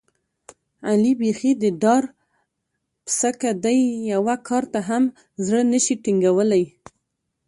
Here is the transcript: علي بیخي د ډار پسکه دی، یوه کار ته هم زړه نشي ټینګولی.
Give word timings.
علي 0.89 1.13
بیخي 1.19 1.51
د 1.61 1.63
ډار 1.81 2.03
پسکه 3.05 3.51
دی، 3.63 3.79
یوه 4.13 4.35
کار 4.47 4.63
ته 4.73 4.79
هم 4.89 5.03
زړه 5.45 5.61
نشي 5.71 5.95
ټینګولی. 6.03 6.63